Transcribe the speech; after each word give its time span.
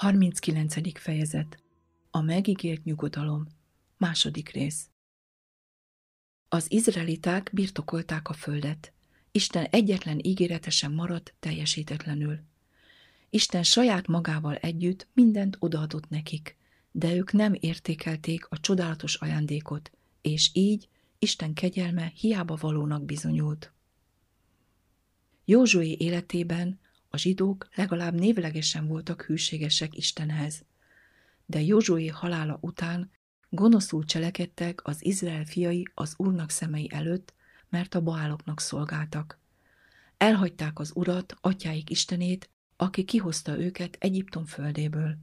39. 0.00 0.98
fejezet 0.98 1.62
A 2.10 2.20
megígért 2.20 2.84
nyugodalom 2.84 3.46
Második 3.96 4.48
rész 4.48 4.88
Az 6.48 6.72
izraeliták 6.72 7.50
birtokolták 7.52 8.28
a 8.28 8.32
földet. 8.32 8.92
Isten 9.30 9.64
egyetlen 9.64 10.18
ígérete 10.22 10.70
sem 10.70 10.92
maradt 10.92 11.34
teljesítetlenül. 11.40 12.38
Isten 13.30 13.62
saját 13.62 14.06
magával 14.06 14.54
együtt 14.54 15.06
mindent 15.12 15.56
odaadott 15.58 16.08
nekik, 16.08 16.56
de 16.90 17.14
ők 17.14 17.32
nem 17.32 17.54
értékelték 17.60 18.46
a 18.48 18.60
csodálatos 18.60 19.14
ajándékot, 19.14 19.90
és 20.20 20.50
így 20.52 20.88
Isten 21.18 21.54
kegyelme 21.54 22.12
hiába 22.14 22.56
valónak 22.60 23.04
bizonyult. 23.04 23.72
Józsué 25.44 25.96
életében 25.98 26.79
a 27.10 27.16
zsidók 27.16 27.68
legalább 27.74 28.14
névlegesen 28.14 28.86
voltak 28.86 29.22
hűségesek 29.22 29.96
Istenhez, 29.96 30.64
de 31.46 31.60
Józsué 31.60 32.06
halála 32.06 32.58
után 32.60 33.10
gonoszul 33.48 34.04
cselekedtek 34.04 34.86
az 34.86 35.04
Izrael 35.04 35.44
fiai 35.44 35.86
az 35.94 36.14
Úrnak 36.16 36.50
szemei 36.50 36.90
előtt, 36.92 37.34
mert 37.68 37.94
a 37.94 38.00
Baáloknak 38.00 38.60
szolgáltak. 38.60 39.38
Elhagyták 40.16 40.78
az 40.78 40.90
Urat, 40.94 41.36
atyáik 41.40 41.90
Istenét, 41.90 42.50
aki 42.76 43.04
kihozta 43.04 43.58
őket 43.58 43.96
Egyiptom 44.00 44.44
földéből. 44.44 45.18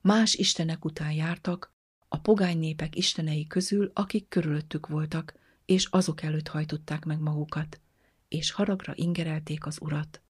Más 0.00 0.34
istenek 0.34 0.84
után 0.84 1.12
jártak, 1.12 1.72
a 2.08 2.18
pogány 2.18 2.58
népek 2.58 2.96
istenei 2.96 3.46
közül, 3.46 3.90
akik 3.94 4.28
körülöttük 4.28 4.86
voltak, 4.86 5.34
és 5.64 5.86
azok 5.90 6.22
előtt 6.22 6.48
hajtották 6.48 7.04
meg 7.04 7.20
magukat, 7.20 7.80
és 8.28 8.50
haragra 8.50 8.92
ingerelték 8.96 9.66
az 9.66 9.78
Urat. 9.80 10.22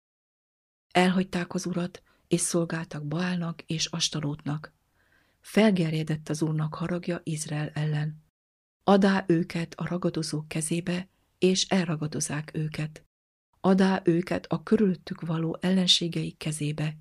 Elhagyták 0.97 1.53
az 1.53 1.65
urat, 1.65 2.03
és 2.27 2.41
szolgáltak 2.41 3.05
Baálnak 3.05 3.61
és 3.61 3.85
Astarótnak. 3.85 4.73
Felgerjedett 5.39 6.29
az 6.29 6.41
úrnak 6.41 6.75
haragja 6.75 7.21
Izrael 7.23 7.69
ellen. 7.73 8.23
Adá 8.83 9.23
őket 9.27 9.73
a 9.73 9.87
ragadozók 9.87 10.47
kezébe, 10.47 11.09
és 11.37 11.65
elragadozák 11.67 12.51
őket. 12.53 13.05
Adá 13.59 14.01
őket 14.03 14.45
a 14.45 14.63
körülöttük 14.63 15.21
való 15.21 15.57
ellenségeik 15.61 16.37
kezébe, 16.37 16.97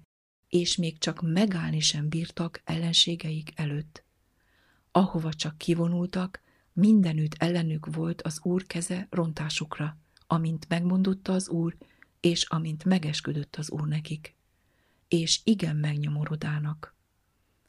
és 0.49 0.77
még 0.77 0.99
csak 0.99 1.23
megállni 1.23 1.81
sem 1.81 2.09
bírtak 2.09 2.61
ellenségeik 2.65 3.53
előtt. 3.55 4.05
Ahova 4.91 5.33
csak 5.33 5.59
kivonultak, 5.59 6.41
mindenütt 6.73 7.35
ellenük 7.39 7.95
volt 7.95 8.23
az 8.23 8.41
Úr 8.43 8.67
keze 8.67 9.07
rontásukra, 9.11 9.99
amint 10.27 10.69
megmondotta 10.69 11.33
az 11.33 11.49
Úr, 11.49 11.77
és 12.27 12.45
amint 12.45 12.85
megesküdött 12.85 13.57
az 13.57 13.71
Úr 13.71 13.87
nekik, 13.89 14.37
és 15.09 15.41
igen 15.45 15.77
megnyomorodának. 15.77 16.97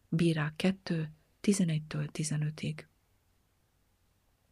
Bírák 0.09 0.56
2, 0.56 1.12
11-től 1.41 2.09
15-ig. 2.13 2.85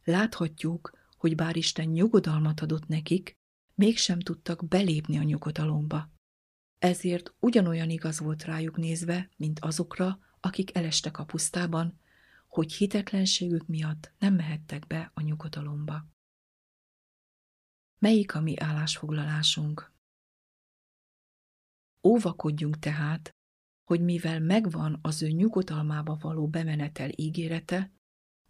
Láthatjuk, 0.04 0.98
hogy 1.16 1.34
bár 1.34 1.56
Isten 1.56 1.86
nyugodalmat 1.86 2.60
adott 2.60 2.86
nekik, 2.86 3.36
mégsem 3.74 4.20
tudtak 4.20 4.68
belépni 4.68 5.18
a 5.18 5.22
nyugodalomba. 5.22 6.10
Ezért 6.78 7.34
ugyanolyan 7.38 7.90
igaz 7.90 8.18
volt 8.20 8.44
rájuk 8.44 8.76
nézve, 8.76 9.30
mint 9.36 9.60
azokra, 9.60 10.18
akik 10.40 10.76
elestek 10.76 11.18
a 11.18 11.24
pusztában, 11.24 12.00
hogy 12.46 12.72
hitetlenségük 12.72 13.66
miatt 13.66 14.12
nem 14.18 14.34
mehettek 14.34 14.86
be 14.86 15.10
a 15.14 15.20
nyugodalomba. 15.20 16.06
Melyik 17.98 18.34
a 18.34 18.40
mi 18.40 18.58
állásfoglalásunk? 18.58 19.94
Óvakodjunk 22.06 22.78
tehát, 22.78 23.34
hogy 23.84 24.00
mivel 24.00 24.40
megvan 24.40 24.98
az 25.02 25.22
ő 25.22 25.28
nyugodalmába 25.28 26.16
való 26.20 26.46
bemenetel 26.48 27.10
ígérete, 27.14 27.90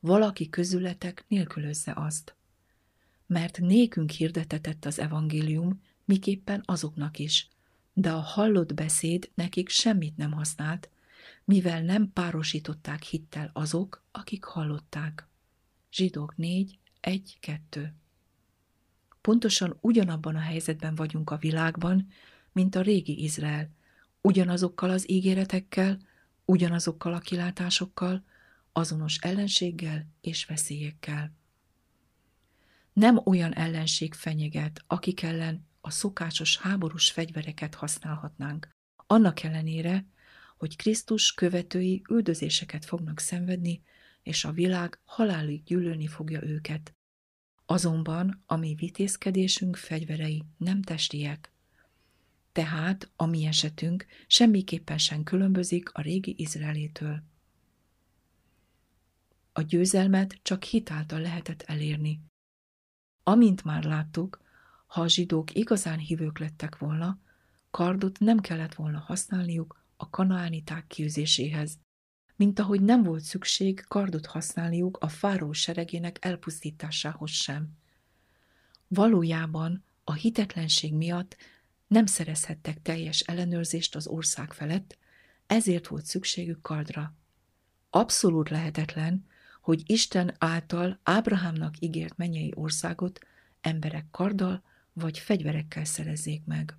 valaki 0.00 0.48
közületek 0.48 1.24
nélkülözze 1.28 1.92
azt. 1.96 2.36
Mert 3.26 3.60
nékünk 3.60 4.10
hirdetetett 4.10 4.84
az 4.84 4.98
evangélium, 4.98 5.80
miképpen 6.04 6.62
azoknak 6.64 7.18
is, 7.18 7.48
de 7.92 8.12
a 8.12 8.20
hallott 8.20 8.74
beszéd 8.74 9.30
nekik 9.34 9.68
semmit 9.68 10.16
nem 10.16 10.32
használt, 10.32 10.90
mivel 11.44 11.82
nem 11.82 12.12
párosították 12.12 13.02
hittel 13.02 13.50
azok, 13.52 14.04
akik 14.10 14.44
hallották. 14.44 15.28
Zsidók 15.92 16.36
4, 16.36 16.78
1, 17.00 17.36
2 17.40 17.94
Pontosan 19.20 19.78
ugyanabban 19.80 20.36
a 20.36 20.40
helyzetben 20.40 20.94
vagyunk 20.94 21.30
a 21.30 21.36
világban, 21.36 22.08
mint 22.56 22.74
a 22.74 22.80
régi 22.80 23.22
Izrael, 23.22 23.70
ugyanazokkal 24.20 24.90
az 24.90 25.10
ígéretekkel, 25.10 25.98
ugyanazokkal 26.44 27.14
a 27.14 27.18
kilátásokkal, 27.18 28.24
azonos 28.72 29.16
ellenséggel 29.16 30.06
és 30.20 30.44
veszélyekkel. 30.44 31.32
Nem 32.92 33.20
olyan 33.24 33.54
ellenség 33.54 34.14
fenyeget, 34.14 34.84
akik 34.86 35.22
ellen 35.22 35.66
a 35.80 35.90
szokásos 35.90 36.58
háborús 36.58 37.10
fegyvereket 37.10 37.74
használhatnánk, 37.74 38.68
annak 39.06 39.42
ellenére, 39.42 40.06
hogy 40.56 40.76
Krisztus 40.76 41.32
követői 41.32 42.02
üldözéseket 42.10 42.84
fognak 42.84 43.20
szenvedni, 43.20 43.82
és 44.22 44.44
a 44.44 44.52
világ 44.52 45.00
halálig 45.04 45.62
gyűlölni 45.62 46.06
fogja 46.06 46.42
őket. 46.42 46.94
Azonban 47.66 48.42
a 48.46 48.56
mi 48.56 48.74
vitézkedésünk 48.74 49.76
fegyverei 49.76 50.44
nem 50.56 50.82
testiek, 50.82 51.54
tehát 52.56 53.10
a 53.16 53.26
mi 53.26 53.44
esetünk 53.44 54.06
semmiképpen 54.26 54.98
sem 54.98 55.22
különbözik 55.22 55.92
a 55.92 56.00
régi 56.00 56.34
Izraelétől. 56.38 57.22
A 59.52 59.62
győzelmet 59.62 60.38
csak 60.42 60.62
hitáltal 60.62 61.20
lehetett 61.20 61.62
elérni. 61.62 62.20
Amint 63.22 63.64
már 63.64 63.84
láttuk, 63.84 64.40
ha 64.86 65.00
a 65.00 65.08
zsidók 65.08 65.54
igazán 65.54 65.98
hívők 65.98 66.38
lettek 66.38 66.78
volna, 66.78 67.18
kardot 67.70 68.18
nem 68.18 68.38
kellett 68.38 68.74
volna 68.74 68.98
használniuk 68.98 69.84
a 69.96 70.10
kanaániták 70.10 70.86
kiűzéséhez, 70.86 71.78
mint 72.36 72.58
ahogy 72.58 72.82
nem 72.82 73.02
volt 73.02 73.22
szükség 73.22 73.84
kardot 73.88 74.26
használniuk 74.26 74.96
a 74.96 75.08
fáró 75.08 75.52
seregének 75.52 76.24
elpusztításához 76.24 77.30
sem. 77.30 77.68
Valójában 78.88 79.84
a 80.04 80.12
hitetlenség 80.12 80.94
miatt 80.94 81.36
nem 81.86 82.06
szerezhettek 82.06 82.82
teljes 82.82 83.20
ellenőrzést 83.20 83.94
az 83.94 84.06
ország 84.06 84.52
felett, 84.52 84.98
ezért 85.46 85.86
volt 85.86 86.04
szükségük 86.04 86.62
kardra. 86.62 87.14
Abszolút 87.90 88.48
lehetetlen, 88.48 89.26
hogy 89.60 89.82
Isten 89.86 90.34
által 90.38 91.00
Ábrahámnak 91.02 91.74
ígért 91.78 92.16
mennyei 92.16 92.52
országot 92.54 93.18
emberek 93.60 94.06
karddal 94.10 94.62
vagy 94.92 95.18
fegyverekkel 95.18 95.84
szerezzék 95.84 96.44
meg. 96.44 96.76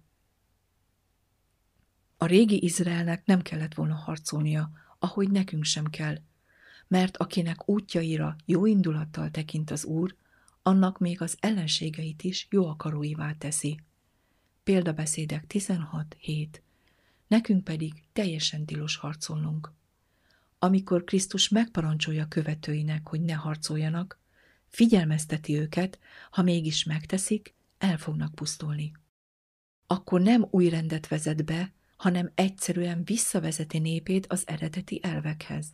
A 2.18 2.26
régi 2.26 2.64
Izraelnek 2.64 3.26
nem 3.26 3.42
kellett 3.42 3.74
volna 3.74 3.96
harcolnia, 3.96 4.72
ahogy 5.00 5.32
nekünk 5.32 5.64
sem 5.64 5.86
kell, 5.86 6.18
mert 6.88 7.18
akinek 7.18 7.70
útjaira 7.70 8.36
jó 8.46 8.66
indulattal 8.66 9.32
tekint 9.32 9.72
az 9.72 9.86
Úr, 9.86 10.16
annak 10.62 11.00
még 11.00 11.22
az 11.22 11.38
ellenségeit 11.40 12.24
is 12.24 12.48
jó 12.50 12.68
akaróivá 12.68 13.34
teszi. 13.34 13.80
Példabeszédek 14.68 15.44
16.7. 15.50 16.48
Nekünk 17.28 17.64
pedig 17.64 17.94
teljesen 18.14 18.66
tilos 18.66 18.96
harcolnunk. 18.96 19.72
Amikor 20.60 21.04
Krisztus 21.04 21.50
megparancsolja 21.50 22.28
követőinek, 22.28 23.08
hogy 23.08 23.22
ne 23.22 23.34
harcoljanak, 23.34 24.20
figyelmezteti 24.68 25.58
őket, 25.58 26.00
ha 26.32 26.42
mégis 26.42 26.84
megteszik, 26.84 27.54
el 27.78 27.98
fognak 27.98 28.36
pusztulni. 28.36 28.92
Akkor 29.88 30.22
nem 30.22 30.48
új 30.50 30.70
rendet 30.70 31.08
vezet 31.08 31.46
be, 31.46 31.74
hanem 31.98 32.32
egyszerűen 32.36 33.04
visszavezeti 33.04 33.80
népét 33.80 34.26
az 34.28 34.48
eredeti 34.48 35.00
elvekhez. 35.04 35.68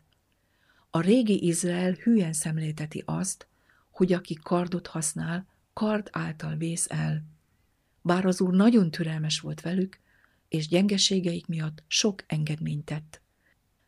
A 0.90 1.01
régi 1.01 1.45
Izrael 1.45 1.94
hülyen 1.94 2.34
szemlélteti 2.34 3.04
azt, 3.06 3.48
hogy 3.92 4.13
aki 4.13 4.34
kardot 4.34 4.88
használ, 4.88 5.48
kard 5.74 6.10
által 6.12 6.56
vész 6.56 6.88
el. 6.90 7.32
Bár 8.06 8.26
az 8.26 8.42
úr 8.42 8.54
nagyon 8.54 8.92
türelmes 8.92 9.40
volt 9.40 9.62
velük, 9.62 10.00
és 10.48 10.68
gyengeségeik 10.68 11.48
miatt 11.48 11.84
sok 11.88 12.24
engedményt 12.28 12.86
tett. 12.86 13.22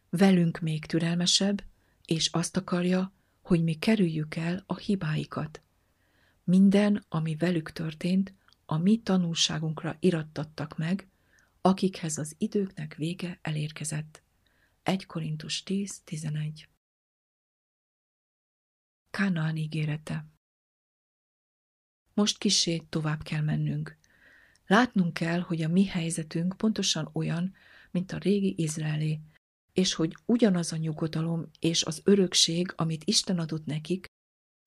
Velünk 0.10 0.60
még 0.60 0.86
türelmesebb, 0.86 1.64
és 2.06 2.28
azt 2.28 2.58
akarja, 2.58 3.14
hogy 3.42 3.64
mi 3.64 3.74
kerüljük 3.74 4.36
el 4.36 4.64
a 4.66 4.78
hibáikat. 4.78 5.62
Minden, 6.44 7.06
ami 7.10 7.36
velük 7.36 7.72
történt, 7.72 8.34
a 8.66 8.78
mi 8.78 9.02
tanulságunkra 9.02 9.98
irattattak 10.00 10.78
meg, 10.78 11.08
akikhez 11.62 12.18
az 12.18 12.36
időknek 12.38 12.96
vége 12.96 13.40
elérkezett. 13.42 14.24
1 14.84 15.06
Korintus 15.06 15.64
10.11 15.66 16.64
Kánaán 19.10 19.58
ígérete 19.58 20.26
Most 22.14 22.38
kisé 22.38 22.78
tovább 22.78 23.24
kell 23.24 23.42
mennünk. 23.42 23.98
Látnunk 24.68 25.14
kell, 25.14 25.40
hogy 25.40 25.62
a 25.62 25.68
mi 25.68 25.86
helyzetünk 25.86 26.58
pontosan 26.58 27.10
olyan, 27.14 27.54
mint 27.92 28.12
a 28.12 28.18
régi 28.18 28.54
Izraelé, 28.58 29.20
és 29.74 29.94
hogy 29.94 30.18
ugyanaz 30.26 30.72
a 30.72 30.78
nyugodalom 30.78 31.50
és 31.60 31.84
az 31.84 32.02
örökség, 32.04 32.74
amit 32.76 33.04
Isten 33.04 33.40
adott 33.40 33.66
nekik, 33.66 34.06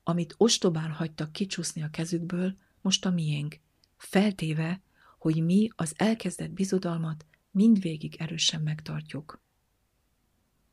amit 0.03 0.35
ostobán 0.37 0.91
hagytak 0.91 1.33
kicsúszni 1.33 1.83
a 1.83 1.91
kezükből, 1.91 2.57
most 2.81 3.07
a 3.07 3.11
miénk, 3.11 3.59
feltéve, 3.97 4.83
hogy 5.19 5.45
mi 5.45 5.69
az 5.77 5.93
elkezdett 5.97 6.51
bizodalmat 6.51 7.27
mindvégig 7.51 8.15
erősen 8.19 8.61
megtartjuk. 8.61 9.43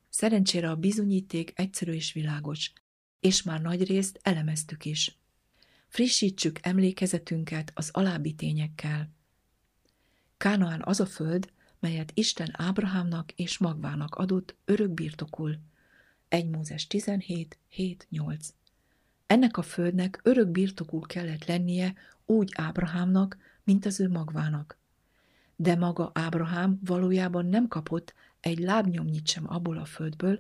Szerencsére 0.09 0.69
a 0.69 0.75
bizonyíték 0.75 1.51
egyszerű 1.55 1.91
és 1.91 2.13
világos, 2.13 2.71
és 3.19 3.43
már 3.43 3.61
nagy 3.61 3.83
részt 3.87 4.19
elemeztük 4.21 4.85
is. 4.85 5.17
Frissítsük 5.87 6.59
emlékezetünket 6.61 7.71
az 7.75 7.89
alábbi 7.93 8.33
tényekkel. 8.33 9.14
Kánaán 10.45 10.81
az 10.83 10.99
a 10.99 11.05
föld, 11.05 11.51
melyet 11.79 12.11
Isten 12.13 12.49
Ábrahámnak 12.51 13.31
és 13.31 13.57
Magvának 13.57 14.15
adott 14.15 14.55
örök 14.65 14.91
birtokul. 14.91 15.57
1 16.27 16.49
Mózes 16.49 16.87
17, 16.87 17.57
7, 17.67 18.07
8. 18.09 18.47
Ennek 19.27 19.57
a 19.57 19.61
földnek 19.61 20.19
örök 20.23 20.47
birtokul 20.47 21.01
kellett 21.01 21.45
lennie 21.45 21.93
úgy 22.25 22.51
Ábrahámnak, 22.55 23.37
mint 23.63 23.85
az 23.85 23.99
ő 23.99 24.09
magvának. 24.09 24.77
De 25.55 25.75
maga 25.75 26.11
Ábrahám 26.13 26.79
valójában 26.83 27.45
nem 27.45 27.67
kapott 27.67 28.13
egy 28.39 28.59
lábnyomnyit 28.59 29.27
sem 29.27 29.43
abból 29.47 29.77
a 29.77 29.85
földből, 29.85 30.39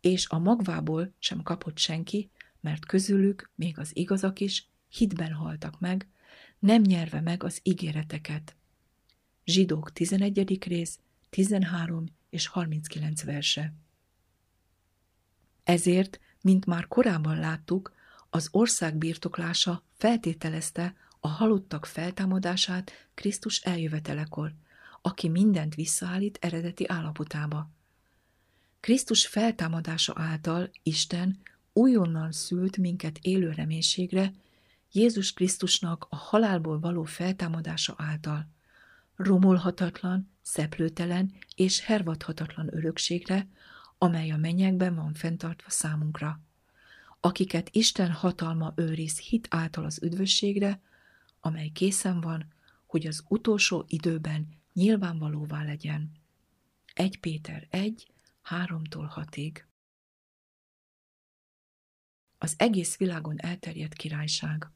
és 0.00 0.28
a 0.28 0.38
magvából 0.38 1.12
sem 1.18 1.42
kapott 1.42 1.78
senki, 1.78 2.30
mert 2.60 2.86
közülük 2.86 3.50
még 3.54 3.78
az 3.78 3.96
igazak 3.96 4.40
is 4.40 4.68
hitben 4.88 5.32
haltak 5.32 5.80
meg, 5.80 6.08
nem 6.58 6.82
nyerve 6.82 7.20
meg 7.20 7.42
az 7.42 7.60
ígéreteket. 7.62 8.56
Zsidók 9.48 9.92
11. 9.92 10.64
rész, 10.64 10.98
13 11.30 12.04
és 12.30 12.46
39 12.46 13.22
verse. 13.24 13.74
Ezért, 15.64 16.20
mint 16.40 16.66
már 16.66 16.88
korábban 16.88 17.38
láttuk, 17.38 17.92
az 18.30 18.48
ország 18.50 18.96
birtoklása 18.96 19.82
feltételezte 19.92 20.94
a 21.20 21.28
halottak 21.28 21.86
feltámadását 21.86 22.92
Krisztus 23.14 23.60
eljövetelekor, 23.60 24.54
aki 25.02 25.28
mindent 25.28 25.74
visszaállít 25.74 26.38
eredeti 26.40 26.88
állapotába. 26.88 27.70
Krisztus 28.80 29.26
feltámadása 29.26 30.12
által 30.16 30.70
Isten 30.82 31.38
újonnan 31.72 32.32
szült 32.32 32.76
minket 32.76 33.18
élő 33.22 33.50
reménységre, 33.50 34.32
Jézus 34.92 35.32
Krisztusnak 35.32 36.06
a 36.08 36.16
halálból 36.16 36.80
való 36.80 37.04
feltámadása 37.04 37.94
által, 37.98 38.56
romolhatatlan, 39.18 40.30
szeplőtelen 40.42 41.34
és 41.56 41.80
hervadhatatlan 41.80 42.74
örökségre, 42.74 43.48
amely 43.98 44.30
a 44.30 44.36
mennyekben 44.36 44.94
van 44.94 45.14
fenntartva 45.14 45.70
számunkra. 45.70 46.40
Akiket 47.20 47.68
Isten 47.72 48.12
hatalma 48.12 48.72
őriz 48.76 49.18
hit 49.18 49.46
által 49.50 49.84
az 49.84 50.02
üdvösségre, 50.02 50.80
amely 51.40 51.68
készen 51.68 52.20
van, 52.20 52.52
hogy 52.86 53.06
az 53.06 53.24
utolsó 53.28 53.84
időben 53.88 54.48
nyilvánvalóvá 54.72 55.64
legyen. 55.64 56.12
1 56.94 57.20
Péter 57.20 57.66
1, 57.70 58.06
3-tól 58.50 59.12
6-ig. 59.16 59.62
Az 62.38 62.54
egész 62.56 62.96
világon 62.96 63.40
elterjedt 63.40 63.94
királyság. 63.94 64.70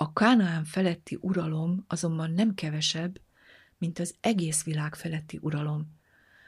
A 0.00 0.12
Kánaán 0.12 0.64
feletti 0.64 1.18
uralom 1.20 1.84
azonban 1.88 2.30
nem 2.30 2.54
kevesebb, 2.54 3.20
mint 3.78 3.98
az 3.98 4.14
egész 4.20 4.64
világ 4.64 4.94
feletti 4.94 5.38
uralom. 5.42 5.92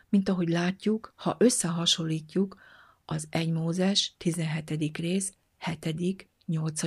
Mint 0.09 0.29
ahogy 0.29 0.49
látjuk, 0.49 1.13
ha 1.17 1.37
összehasonlítjuk 1.39 2.61
az 3.05 3.27
1 3.31 3.51
Mózes 3.51 4.15
17. 4.19 4.97
rész 4.97 5.35
7., 5.59 6.29
8. 6.47 6.83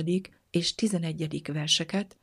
és 0.50 0.74
11. 0.74 1.52
verseket, 1.52 2.16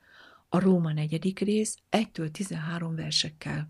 a 0.50 0.60
Róma 0.60 0.92
4. 0.92 1.40
rész 1.40 1.78
1-től 1.92 2.32
13 2.32 2.96
versekkel. 2.96 3.70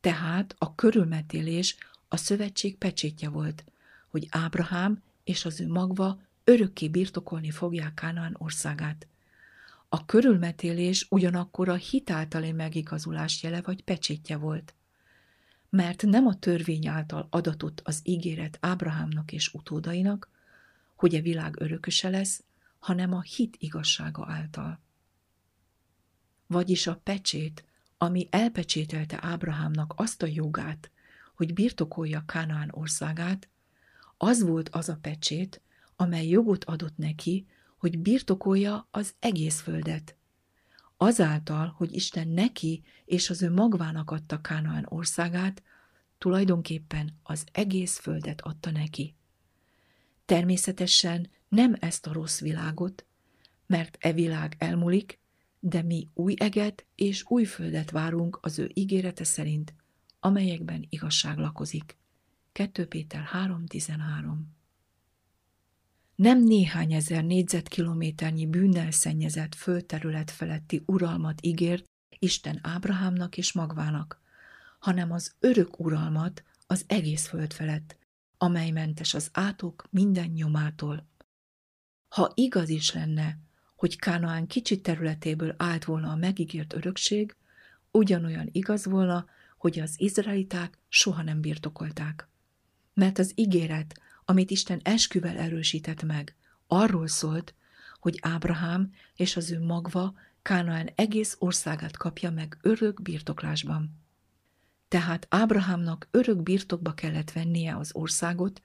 Tehát 0.00 0.54
a 0.58 0.74
körülmetélés 0.74 1.76
a 2.08 2.16
szövetség 2.16 2.76
pecsétje 2.76 3.28
volt, 3.28 3.64
hogy 4.08 4.26
Ábrahám 4.30 5.02
és 5.24 5.44
az 5.44 5.60
ő 5.60 5.68
magva 5.68 6.20
örökké 6.44 6.88
birtokolni 6.88 7.50
fogják 7.50 7.94
Kánaán 7.94 8.36
országát. 8.38 9.06
A 9.94 10.04
körülmetélés 10.04 11.06
ugyanakkor 11.10 11.68
a 11.68 11.74
hitáltali 11.74 12.52
megigazulás 12.52 13.42
jele 13.42 13.60
vagy 13.60 13.84
pecsétje 13.84 14.36
volt. 14.36 14.74
Mert 15.70 16.02
nem 16.02 16.26
a 16.26 16.38
törvény 16.38 16.86
által 16.86 17.26
adatott 17.30 17.80
az 17.84 18.00
ígéret 18.04 18.58
Ábrahámnak 18.60 19.32
és 19.32 19.52
utódainak, 19.52 20.30
hogy 20.96 21.14
a 21.14 21.20
világ 21.20 21.60
örököse 21.60 22.08
lesz, 22.08 22.44
hanem 22.78 23.12
a 23.12 23.20
hit 23.20 23.56
igazsága 23.58 24.26
által. 24.28 24.80
Vagyis 26.46 26.86
a 26.86 27.00
pecsét, 27.02 27.64
ami 27.98 28.28
elpecsételte 28.30 29.18
Ábrahámnak 29.20 29.92
azt 29.96 30.22
a 30.22 30.26
jogát, 30.26 30.90
hogy 31.34 31.54
birtokolja 31.54 32.24
Kánaán 32.26 32.68
országát, 32.70 33.48
az 34.16 34.42
volt 34.42 34.68
az 34.68 34.88
a 34.88 34.98
pecsét, 35.00 35.60
amely 35.96 36.26
jogot 36.26 36.64
adott 36.64 36.96
neki, 36.96 37.46
hogy 37.82 37.98
birtokolja 37.98 38.88
az 38.90 39.14
egész 39.18 39.60
földet. 39.60 40.16
Azáltal, 40.96 41.74
hogy 41.76 41.94
Isten 41.94 42.28
neki 42.28 42.82
és 43.04 43.30
az 43.30 43.42
ő 43.42 43.50
magvának 43.50 44.10
adta 44.10 44.40
Kánaán 44.40 44.86
országát, 44.88 45.62
tulajdonképpen 46.18 47.18
az 47.22 47.44
egész 47.52 47.98
földet 47.98 48.40
adta 48.40 48.70
neki. 48.70 49.14
Természetesen 50.24 51.30
nem 51.48 51.76
ezt 51.80 52.06
a 52.06 52.12
rossz 52.12 52.40
világot, 52.40 53.06
mert 53.66 53.96
e 54.00 54.12
világ 54.12 54.56
elmulik, 54.58 55.18
de 55.60 55.82
mi 55.82 56.08
új 56.14 56.34
eget 56.38 56.86
és 56.94 57.24
új 57.28 57.44
földet 57.44 57.90
várunk 57.90 58.38
az 58.42 58.58
ő 58.58 58.70
ígérete 58.74 59.24
szerint, 59.24 59.74
amelyekben 60.20 60.86
igazság 60.88 61.38
lakozik. 61.38 61.96
2 62.52 62.86
Péter 62.86 63.28
3.13 63.32 64.61
Nem 66.22 66.42
néhány 66.44 66.92
ezer 66.92 67.24
négyzetkilométernyi 67.24 68.46
bűnnel 68.46 68.90
szennyezett 68.90 69.54
földterület 69.54 70.30
feletti 70.30 70.82
uralmat 70.86 71.46
ígért 71.46 71.84
Isten 72.18 72.58
Ábrahámnak 72.62 73.36
és 73.36 73.52
magvának, 73.52 74.20
hanem 74.78 75.12
az 75.12 75.34
örök 75.40 75.80
uralmat 75.80 76.44
az 76.66 76.84
egész 76.86 77.26
föld 77.26 77.52
felett, 77.52 77.96
amely 78.38 78.70
mentes 78.70 79.14
az 79.14 79.28
átok 79.32 79.86
minden 79.90 80.30
nyomától. 80.30 81.06
Ha 82.08 82.32
igaz 82.34 82.68
is 82.68 82.92
lenne, 82.92 83.38
hogy 83.76 83.96
Kánaán 83.98 84.46
kicsi 84.46 84.80
területéből 84.80 85.54
állt 85.56 85.84
volna 85.84 86.10
a 86.10 86.16
megígért 86.16 86.72
örökség, 86.72 87.36
ugyanolyan 87.90 88.48
igaz 88.52 88.84
volna, 88.84 89.26
hogy 89.58 89.80
az 89.80 89.94
izraeliták 89.96 90.78
soha 90.88 91.22
nem 91.22 91.40
birtokolták. 91.40 92.28
Mert 92.94 93.18
az 93.18 93.32
ígéret, 93.34 94.00
amit 94.32 94.50
Isten 94.50 94.80
esküvel 94.82 95.36
erősített 95.36 96.02
meg, 96.02 96.36
arról 96.66 97.06
szólt, 97.06 97.54
hogy 98.00 98.18
Ábrahám 98.22 98.92
és 99.16 99.36
az 99.36 99.50
ő 99.50 99.60
magva 99.60 100.14
Kánaán 100.42 100.90
egész 100.94 101.36
országát 101.38 101.96
kapja 101.96 102.30
meg 102.30 102.58
örök 102.62 103.02
birtoklásban. 103.02 104.00
Tehát 104.88 105.26
Ábrahámnak 105.30 106.08
örök 106.10 106.42
birtokba 106.42 106.94
kellett 106.94 107.32
vennie 107.32 107.76
az 107.76 107.90
országot, 107.94 108.62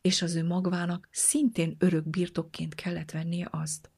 és 0.00 0.22
az 0.22 0.34
ő 0.34 0.44
magvának 0.44 1.08
szintén 1.10 1.76
örök 1.78 2.08
birtokként 2.08 2.74
kellett 2.74 3.10
vennie 3.10 3.48
azt 3.50 3.92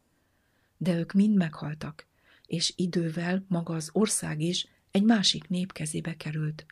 de 0.76 0.99
ők 0.99 1.12
mind 1.12 1.37
meghaltak, 1.37 2.06
és 2.46 2.73
idővel 2.76 3.44
maga 3.49 3.75
az 3.75 3.90
ország 3.92 4.40
is 4.40 4.66
egy 4.90 5.02
másik 5.02 5.49
nép 5.49 5.73
kezébe 5.73 6.16
került. 6.16 6.66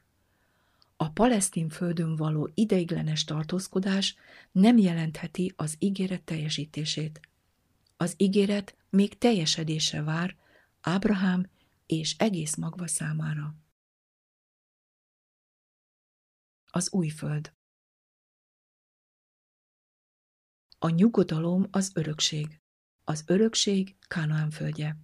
A 0.97 1.11
palesztin 1.11 1.69
földön 1.69 2.17
való 2.17 2.51
ideiglenes 2.55 3.25
tartózkodás 3.25 4.17
nem 4.53 4.79
jelentheti 4.79 5.53
az 5.57 5.77
ígéret 5.79 6.23
teljesítését. 6.23 7.21
Az 7.97 8.15
ígéret 8.17 8.77
még 8.91 9.19
teljesedésre 9.19 10.03
vár 10.03 10.37
Ábrahám 10.81 11.51
és 11.87 12.15
egész 12.19 12.55
magva 12.55 12.87
számára. 12.87 13.55
Az 16.71 16.93
új 16.93 17.09
föld 17.09 17.53
A 20.79 20.89
nyugodalom 20.89 21.67
az 21.71 21.91
örökség. 21.95 22.61
Az 23.05 23.25
örökség 23.27 23.97
Kánoán 24.09 24.51
földje. 24.51 24.97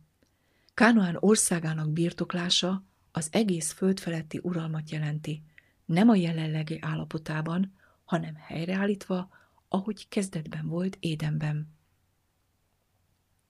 Kánoán 0.75 1.17
országának 1.21 1.93
birtoklása 1.93 2.85
az 3.13 3.29
egész 3.33 3.73
föld 3.73 4.01
feletti 4.01 4.41
uralmat 4.43 4.91
jelenti, 4.91 5.43
nem 5.91 6.09
a 6.09 6.15
jelenlegi 6.15 6.79
állapotában, 6.81 7.73
hanem 8.05 8.35
helyreállítva, 8.35 9.31
ahogy 9.69 10.09
kezdetben 10.09 10.69
volt 10.69 10.97
Édenben. 11.01 11.75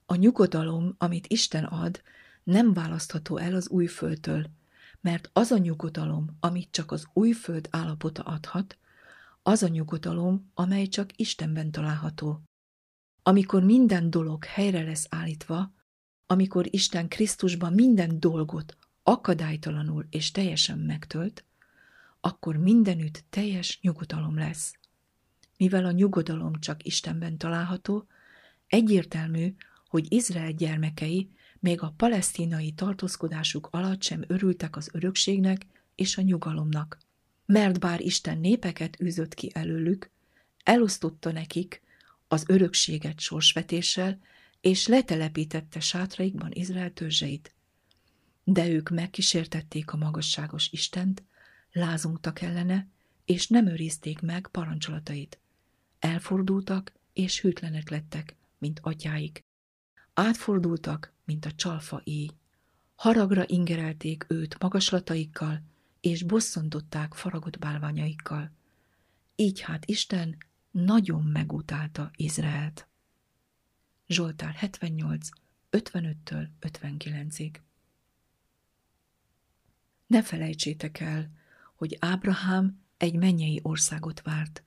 A 0.06 0.14
nyugodalom, 0.14 0.94
amit 0.98 1.26
Isten 1.26 1.64
ad, 1.64 2.02
nem 2.42 2.72
választható 2.72 3.36
el 3.36 3.54
az 3.54 3.68
új 3.68 3.86
földtől, 3.86 4.46
mert 5.00 5.30
az 5.32 5.50
a 5.50 5.58
nyugodalom, 5.58 6.36
amit 6.40 6.68
csak 6.70 6.92
az 6.92 7.06
új 7.12 7.32
föld 7.32 7.68
állapota 7.70 8.22
adhat, 8.22 8.78
az 9.42 9.62
a 9.62 9.68
nyugodalom, 9.68 10.50
amely 10.54 10.86
csak 10.86 11.10
Istenben 11.16 11.70
található. 11.70 12.42
Amikor 13.22 13.62
minden 13.62 14.10
dolog 14.10 14.44
helyre 14.44 14.82
lesz 14.82 15.06
állítva, 15.10 15.74
amikor 16.26 16.66
Isten 16.70 17.08
Krisztusban 17.08 17.72
minden 17.72 18.20
dolgot 18.20 18.76
akadálytalanul 19.02 20.06
és 20.10 20.30
teljesen 20.30 20.78
megtölt, 20.78 21.44
akkor 22.20 22.56
mindenütt 22.56 23.24
teljes 23.30 23.78
nyugodalom 23.82 24.36
lesz. 24.38 24.74
Mivel 25.56 25.84
a 25.84 25.90
nyugodalom 25.90 26.60
csak 26.60 26.84
Istenben 26.84 27.38
található, 27.38 28.06
egyértelmű, 28.66 29.54
hogy 29.88 30.12
Izrael 30.12 30.52
gyermekei 30.52 31.30
még 31.58 31.82
a 31.82 31.94
palesztinai 31.96 32.72
tartózkodásuk 32.72 33.68
alatt 33.70 34.02
sem 34.02 34.24
örültek 34.26 34.76
az 34.76 34.88
örökségnek 34.92 35.66
és 35.94 36.16
a 36.16 36.22
nyugalomnak. 36.22 36.98
Mert 37.46 37.80
bár 37.80 38.00
Isten 38.00 38.38
népeket 38.38 39.00
űzött 39.00 39.34
ki 39.34 39.50
előlük, 39.54 40.10
elosztotta 40.64 41.32
nekik 41.32 41.82
az 42.28 42.44
örökséget 42.46 43.20
sorsvetéssel, 43.20 44.20
és 44.60 44.86
letelepítette 44.86 45.80
sátraikban 45.80 46.50
Izrael 46.52 46.92
törzseit. 46.92 47.54
De 48.44 48.68
ők 48.68 48.88
megkísértették 48.88 49.92
a 49.92 49.96
magasságos 49.96 50.68
Istent, 50.72 51.22
lázungtak 51.72 52.40
ellene, 52.40 52.88
és 53.24 53.48
nem 53.48 53.66
őrizték 53.66 54.20
meg 54.20 54.48
parancsolatait. 54.50 55.40
Elfordultak, 55.98 56.92
és 57.12 57.40
hűtlenek 57.40 57.88
lettek, 57.88 58.36
mint 58.58 58.80
atyáik. 58.82 59.44
Átfordultak, 60.14 61.12
mint 61.24 61.44
a 61.44 61.52
csalfa 61.52 62.00
éj. 62.04 62.30
Haragra 62.94 63.44
ingerelték 63.46 64.24
őt 64.28 64.58
magaslataikkal, 64.58 65.62
és 66.00 66.22
bosszantották 66.22 67.14
faragott 67.14 67.58
bálványaikkal. 67.58 68.52
Így 69.36 69.60
hát 69.60 69.84
Isten 69.84 70.36
nagyon 70.70 71.22
megutálta 71.22 72.10
Izraelt. 72.16 72.88
Zsoltár 74.06 74.54
78, 74.54 75.28
55-től 75.70 76.48
59-ig. 76.60 77.54
Ne 80.06 80.22
felejtsétek 80.22 81.00
el, 81.00 81.30
hogy 81.80 81.96
Ábrahám 82.00 82.80
egy 82.96 83.14
mennyei 83.14 83.60
országot 83.62 84.22
várt. 84.22 84.64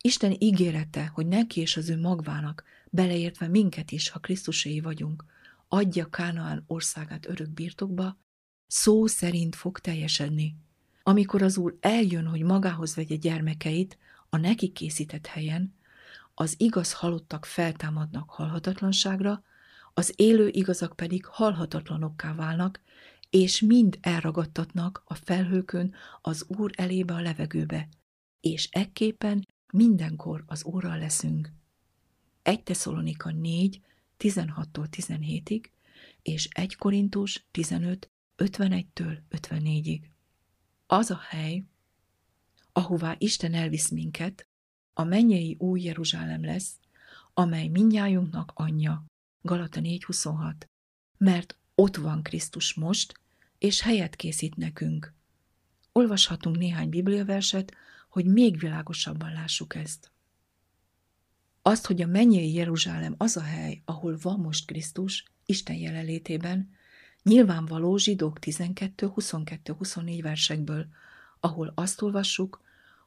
Isten 0.00 0.36
ígérete, 0.38 1.06
hogy 1.06 1.26
neki 1.26 1.60
és 1.60 1.76
az 1.76 1.88
ő 1.88 2.00
magvának, 2.00 2.64
beleértve 2.90 3.48
minket 3.48 3.90
is, 3.90 4.08
ha 4.08 4.18
Krisztuséi 4.18 4.80
vagyunk, 4.80 5.24
adja 5.68 6.08
Kánaán 6.08 6.64
országát 6.66 7.28
örök 7.28 7.50
birtokba, 7.50 8.18
szó 8.66 9.06
szerint 9.06 9.56
fog 9.56 9.78
teljesedni. 9.78 10.56
Amikor 11.02 11.42
az 11.42 11.56
Úr 11.56 11.76
eljön, 11.80 12.26
hogy 12.26 12.42
magához 12.42 12.94
vegye 12.94 13.16
gyermekeit 13.16 13.98
a 14.28 14.36
neki 14.36 14.68
készített 14.68 15.26
helyen, 15.26 15.74
az 16.34 16.54
igaz 16.58 16.92
halottak 16.92 17.44
feltámadnak 17.44 18.30
halhatatlanságra, 18.30 19.42
az 19.94 20.12
élő 20.16 20.48
igazak 20.48 20.96
pedig 20.96 21.24
halhatatlanokká 21.24 22.34
válnak, 22.34 22.80
és 23.36 23.60
mind 23.60 23.98
elragadtatnak 24.00 25.02
a 25.04 25.14
felhőkön 25.14 25.94
az 26.20 26.44
Úr 26.48 26.70
elébe 26.74 27.14
a 27.14 27.20
levegőbe, 27.20 27.88
és 28.40 28.68
ekképpen 28.70 29.46
mindenkor 29.72 30.44
az 30.46 30.64
Úrral 30.64 30.98
leszünk. 30.98 31.52
1 32.42 32.62
Tesszalonika 32.62 33.30
4, 33.30 33.80
16-tól 34.18 34.86
17-ig, 34.90 35.64
és 36.22 36.48
1 36.50 36.76
Korintus 36.76 37.46
15, 37.50 38.10
51-től 38.36 39.18
54-ig. 39.30 40.00
Az 40.86 41.10
a 41.10 41.20
hely, 41.28 41.64
ahová 42.72 43.14
Isten 43.18 43.54
elvisz 43.54 43.90
minket, 43.90 44.46
a 44.92 45.04
mennyei 45.04 45.56
új 45.58 45.82
Jeruzsálem 45.82 46.44
lesz, 46.44 46.78
amely 47.34 47.68
minnyájunknak 47.68 48.52
anyja. 48.54 49.04
Galata 49.42 49.80
4.26. 49.80 50.54
Mert 51.18 51.58
ott 51.74 51.96
van 51.96 52.22
Krisztus 52.22 52.74
most, 52.74 53.24
és 53.58 53.80
helyet 53.80 54.16
készít 54.16 54.56
nekünk. 54.56 55.14
Olvashatunk 55.92 56.58
néhány 56.58 56.88
bibliaverset, 56.88 57.72
hogy 58.08 58.26
még 58.26 58.58
világosabban 58.58 59.32
lássuk 59.32 59.74
ezt. 59.74 60.10
Azt, 61.62 61.86
hogy 61.86 62.02
a 62.02 62.06
mennyei 62.06 62.52
Jeruzsálem 62.52 63.14
az 63.18 63.36
a 63.36 63.42
hely, 63.42 63.82
ahol 63.84 64.18
van 64.22 64.40
most 64.40 64.66
Krisztus, 64.66 65.24
Isten 65.46 65.76
jelenlétében, 65.76 66.70
nyilvánvaló 67.22 67.96
zsidók 67.96 68.38
12, 68.38 69.06
22, 69.06 69.72
24 69.72 70.22
versekből, 70.22 70.86
ahol 71.40 71.72
azt 71.74 72.02
olvassuk, 72.02 72.62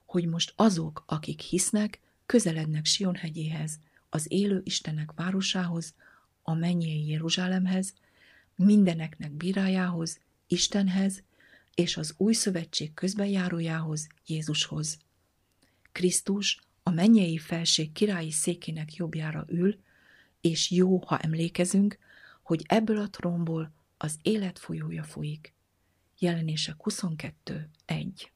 hogy 0.06 0.26
most 0.26 0.54
azok, 0.56 1.04
akik 1.08 1.40
hisznek, 1.40 2.00
közelednek 2.26 2.86
Sion 2.86 3.16
hegyéhez, 3.16 3.80
az 4.10 4.26
élő 4.32 4.62
Istennek 4.64 5.12
városához, 5.16 5.94
a 6.44 6.54
mennyei 6.54 7.08
Jeruzsálemhez, 7.08 7.94
mindeneknek 8.56 9.32
bírájához, 9.32 10.20
Istenhez 10.52 11.24
és 11.74 11.98
az 11.98 12.14
új 12.18 12.34
szövetség 12.34 12.94
közbenjárójához, 12.94 14.08
Jézushoz. 14.26 14.98
Krisztus 15.92 16.60
a 16.84 16.90
mennyei 16.90 17.38
felség 17.38 17.92
királyi 17.92 18.32
székének 18.32 18.96
jobbjára 18.96 19.46
ül, 19.48 19.80
és 20.42 20.72
jó, 20.72 20.98
ha 20.98 21.18
emlékezünk, 21.18 21.98
hogy 22.42 22.64
ebből 22.68 22.98
a 22.98 23.10
trónból 23.10 23.74
az 23.98 24.20
élet 24.22 24.60
folyója 24.60 25.04
folyik. 25.04 25.54
Jelenések 26.18 26.84
22. 26.84 27.70
1 27.86 28.32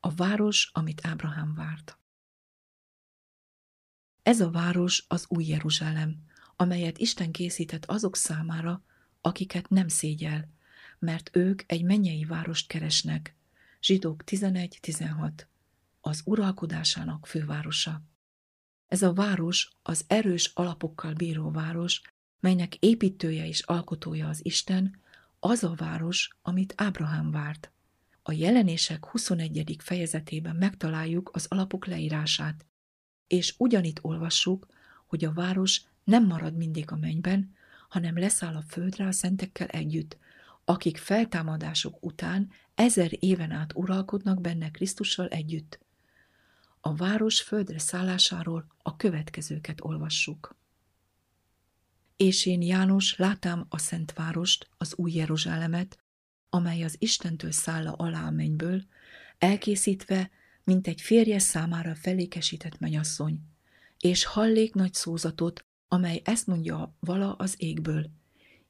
a 0.00 0.14
város, 0.14 0.70
amit 0.72 1.06
Ábrahám 1.06 1.54
várt. 1.54 1.98
Ez 4.22 4.40
a 4.40 4.50
város 4.50 5.04
az 5.08 5.24
új 5.28 5.44
Jeruzsálem, 5.44 6.16
amelyet 6.56 6.98
Isten 6.98 7.32
készített 7.32 7.84
azok 7.84 8.16
számára, 8.16 8.82
akiket 9.20 9.68
nem 9.68 9.88
szégyel, 9.88 10.48
mert 10.98 11.36
ők 11.36 11.62
egy 11.66 11.82
mennyei 11.82 12.24
várost 12.24 12.66
keresnek. 12.66 13.36
Zsidók 13.80 14.22
11-16. 14.26 15.32
Az 16.00 16.22
uralkodásának 16.24 17.26
fővárosa. 17.26 18.02
Ez 18.88 19.02
a 19.02 19.12
város 19.12 19.70
az 19.82 20.04
erős 20.06 20.50
alapokkal 20.54 21.12
bíró 21.12 21.50
város, 21.50 22.02
melynek 22.40 22.74
építője 22.74 23.46
és 23.46 23.60
alkotója 23.60 24.28
az 24.28 24.44
Isten, 24.44 25.00
az 25.40 25.64
a 25.64 25.74
város, 25.76 26.36
amit 26.42 26.74
Ábrahám 26.76 27.30
várt. 27.30 27.72
A 28.22 28.32
jelenések 28.32 29.06
21. 29.06 29.76
fejezetében 29.78 30.56
megtaláljuk 30.56 31.30
az 31.32 31.46
alapok 31.48 31.86
leírását, 31.86 32.66
és 33.26 33.54
ugyanitt 33.58 34.04
olvassuk, 34.04 34.66
hogy 35.06 35.24
a 35.24 35.32
város 35.32 35.82
nem 36.04 36.26
marad 36.26 36.56
mindig 36.56 36.90
a 36.90 36.96
mennyben, 36.96 37.56
hanem 37.88 38.18
leszáll 38.18 38.56
a 38.56 38.62
földre 38.68 39.06
a 39.06 39.12
szentekkel 39.12 39.66
együtt, 39.66 40.18
akik 40.64 40.96
feltámadások 40.96 42.04
után 42.04 42.50
ezer 42.74 43.10
éven 43.18 43.50
át 43.50 43.72
uralkodnak 43.74 44.40
benne 44.40 44.70
Krisztussal 44.70 45.28
együtt. 45.28 45.78
A 46.80 46.94
város 46.94 47.40
földre 47.40 47.78
szállásáról 47.78 48.66
a 48.82 48.96
következőket 48.96 49.84
olvassuk. 49.84 50.56
És 52.16 52.46
én 52.46 52.62
János 52.62 53.16
látám 53.16 53.66
a 53.68 53.78
Szent 53.78 54.12
Várost, 54.12 54.68
az 54.78 54.94
új 54.96 55.12
Jeruzsálemet, 55.12 55.98
amely 56.50 56.82
az 56.82 56.96
Istentől 56.98 57.52
szálla 57.52 57.92
alá 57.92 58.26
a 58.26 58.30
mennyből, 58.30 58.82
elkészítve, 59.38 60.30
mint 60.64 60.86
egy 60.86 61.00
férje 61.00 61.38
számára 61.38 61.94
felékesített 61.94 62.78
menyasszony, 62.78 63.40
és 63.98 64.24
hallék 64.24 64.74
nagy 64.74 64.94
szózatot, 64.94 65.64
amely 65.88 66.20
ezt 66.24 66.46
mondja 66.46 66.96
vala 67.00 67.32
az 67.32 67.54
égből. 67.58 68.10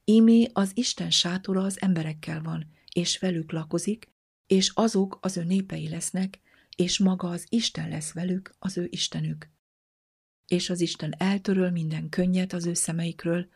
Ímé 0.05 0.51
az 0.53 0.71
Isten 0.75 1.11
sátora 1.11 1.63
az 1.63 1.81
emberekkel 1.81 2.43
van, 2.43 2.71
és 2.93 3.19
velük 3.19 3.53
lakozik, 3.53 4.13
és 4.47 4.71
azok 4.75 5.19
az 5.21 5.37
ő 5.37 5.45
népei 5.45 5.89
lesznek, 5.89 6.41
és 6.77 6.99
maga 6.99 7.29
az 7.29 7.47
Isten 7.49 7.89
lesz 7.89 8.13
velük, 8.13 8.55
az 8.59 8.77
ő 8.77 8.87
Istenük. 8.91 9.51
És 10.47 10.71
az 10.71 10.81
Isten 10.81 11.15
eltöröl 11.19 11.71
minden 11.71 12.09
könnyet 12.09 12.53
az 12.53 12.67
ő 12.67 12.75
szemeikről, 12.75 13.49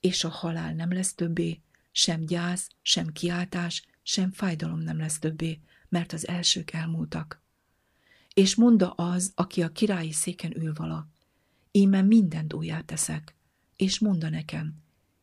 és 0.00 0.24
a 0.24 0.28
halál 0.28 0.74
nem 0.74 0.92
lesz 0.92 1.14
többé, 1.14 1.60
sem 1.92 2.26
gyász, 2.26 2.68
sem 2.82 3.12
kiáltás, 3.12 3.86
sem 4.02 4.30
fájdalom 4.32 4.80
nem 4.80 4.98
lesz 4.98 5.18
többé, 5.18 5.60
mert 5.88 6.12
az 6.12 6.28
elsők 6.28 6.72
elmúltak. 6.72 7.42
És 8.34 8.54
monda 8.54 8.90
az, 8.90 9.32
aki 9.34 9.62
a 9.62 9.72
királyi 9.72 10.12
széken 10.12 10.56
ül 10.56 10.72
vala, 10.74 11.08
íme 11.70 12.02
mindent 12.02 12.52
újjá 12.52 12.80
teszek, 12.80 13.34
és 13.76 13.98
monda 13.98 14.28
nekem, 14.28 14.82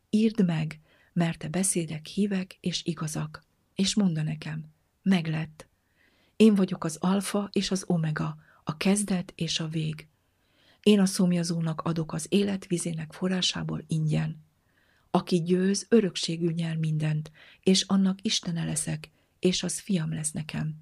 írd 0.10 0.46
meg, 0.46 0.80
mert 1.14 1.40
te 1.40 1.50
beszédek 1.50 2.06
hívek 2.06 2.58
és 2.60 2.86
igazak, 2.86 3.44
és 3.76 3.96
monda 3.96 4.24
nekem, 4.24 4.66
meglett. 5.02 5.68
Én 6.36 6.56
vagyok 6.56 6.84
az 6.84 6.98
alfa 7.00 7.50
és 7.52 7.72
az 7.72 7.84
omega, 7.88 8.38
a 8.64 8.78
kezdet 8.78 9.34
és 9.36 9.60
a 9.60 9.68
vég. 9.68 10.08
Én 10.82 11.00
a 11.00 11.06
szomjazónak 11.06 11.82
adok 11.82 12.14
az 12.14 12.26
élet 12.30 12.68
vizének 12.68 13.14
forrásából 13.14 13.84
ingyen. 13.88 14.44
Aki 15.12 15.42
győz, 15.42 15.86
örökségű 15.90 16.52
nyer 16.52 16.76
mindent, 16.76 17.32
és 17.64 17.82
annak 17.82 18.20
Istene 18.22 18.64
leszek, 18.64 19.10
és 19.40 19.64
az 19.64 19.80
fiam 19.80 20.14
lesz 20.14 20.32
nekem. 20.32 20.76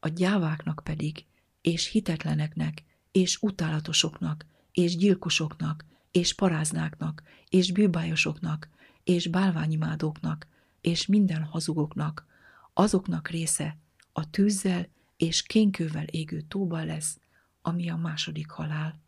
A 0.00 0.08
gyáváknak 0.08 0.80
pedig, 0.84 1.24
és 1.60 1.86
hitetleneknek, 1.86 2.82
és 3.12 3.38
utálatosoknak, 3.40 4.46
és 4.72 4.96
gyilkosoknak, 4.96 5.84
és 6.10 6.34
paráznáknak, 6.34 7.22
és 7.48 7.72
bűbájosoknak, 7.72 8.68
és 9.04 9.26
bálványimádóknak, 9.26 10.46
és 10.80 11.06
minden 11.06 11.42
hazugoknak, 11.42 12.26
azoknak 12.72 13.28
része 13.28 13.78
a 14.12 14.30
tűzzel 14.30 14.88
és 15.16 15.42
kénkővel 15.42 16.04
égő 16.04 16.40
tóba 16.40 16.84
lesz, 16.84 17.18
ami 17.62 17.90
a 17.90 17.96
második 17.96 18.50
halál. 18.50 19.00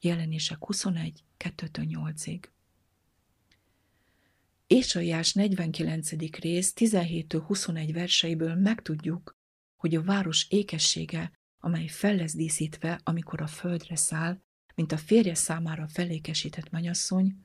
Jelenések 0.00 0.64
21, 0.64 1.24
2-8-ig. 1.38 2.44
Ésaiás 4.66 5.32
49. 5.32 6.10
rész 6.38 6.72
17-21 6.76 7.90
verseiből 7.92 8.54
megtudjuk, 8.54 9.36
hogy 9.76 9.94
a 9.94 10.02
város 10.02 10.46
ékessége, 10.48 11.32
amely 11.60 11.86
fel 11.86 12.14
lesz 12.14 12.34
díszítve, 12.34 13.00
amikor 13.04 13.40
a 13.40 13.46
földre 13.46 13.96
száll, 13.96 14.40
mint 14.74 14.92
a 14.92 14.96
férje 14.96 15.34
számára 15.34 15.88
felékesített 15.88 16.70
menyasszony, 16.70 17.36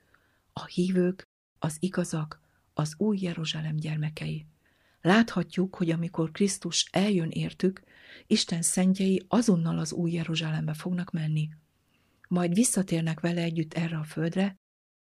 a 0.53 0.65
hívők, 0.65 1.23
az 1.59 1.77
igazak, 1.79 2.39
az 2.73 2.93
új 2.97 3.17
Jeruzsálem 3.21 3.75
gyermekei. 3.75 4.45
Láthatjuk, 5.01 5.75
hogy 5.75 5.89
amikor 5.89 6.31
Krisztus 6.31 6.87
eljön 6.91 7.29
értük, 7.29 7.83
Isten 8.27 8.61
szentjei 8.61 9.25
azonnal 9.27 9.77
az 9.77 9.93
új 9.93 10.11
Jeruzsálembe 10.11 10.73
fognak 10.73 11.11
menni. 11.11 11.49
Majd 12.27 12.53
visszatérnek 12.53 13.19
vele 13.19 13.41
együtt 13.41 13.73
erre 13.73 13.97
a 13.97 14.03
földre, 14.03 14.59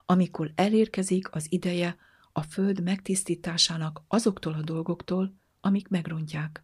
amikor 0.06 0.52
elérkezik 0.56 1.36
az 1.36 1.46
ideje 1.52 1.98
a 2.32 2.42
föld 2.42 2.84
megtisztításának 2.84 4.04
azoktól 4.08 4.54
a 4.54 4.62
dolgoktól, 4.62 5.36
amik 5.62 5.88
megrontják. 5.88 6.64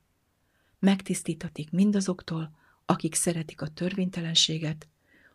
Megtisztítatik 0.85 1.71
mindazoktól, 1.71 2.55
akik 2.85 3.15
szeretik 3.15 3.61
a 3.61 3.67
törvénytelenséget, 3.67 4.87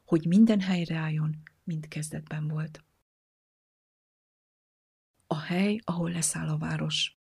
hogy 0.05 0.27
minden 0.27 0.61
helyre 0.61 0.97
álljon, 0.97 1.43
mint 1.65 1.89
kezdetben 1.89 2.49
volt. 2.49 2.85
A 5.27 5.39
hely, 5.39 5.81
ahol 5.85 6.11
leszáll 6.11 6.49
a 6.49 6.59
város. 6.59 7.19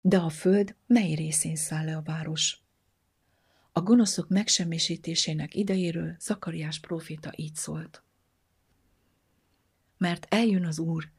De 0.00 0.18
a 0.18 0.28
föld 0.28 0.76
mely 0.86 1.14
részén 1.14 1.56
száll 1.56 1.84
le 1.84 1.96
a 1.96 2.02
város? 2.02 2.62
A 3.72 3.80
gonoszok 3.80 4.28
megsemmisítésének 4.28 5.54
idejéről 5.54 6.16
Zakariás 6.18 6.80
próféta 6.80 7.32
így 7.36 7.54
szólt. 7.54 8.02
Mert 9.98 10.26
eljön 10.28 10.64
az 10.64 10.78
Úr, 10.78 11.10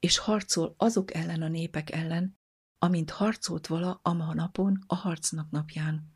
és 0.00 0.18
harcol 0.18 0.74
azok 0.76 1.14
ellen 1.14 1.42
a 1.42 1.48
népek 1.48 1.90
ellen, 1.90 2.36
amint 2.78 3.10
harcolt 3.10 3.66
vala 3.66 4.00
a 4.02 4.12
ma 4.12 4.34
napon 4.34 4.84
a 4.86 4.94
harcnak 4.94 5.50
napján. 5.50 6.12